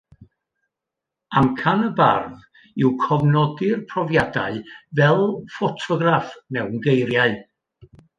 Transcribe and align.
Amcan 1.41 1.83
y 1.87 1.89
bardd 1.99 2.47
yw 2.85 2.89
cofnodi'r 3.03 3.83
profiadau 3.91 4.57
fel 5.01 5.21
ffotograff 5.57 6.33
mewn 6.57 6.81
geiriau 6.89 7.37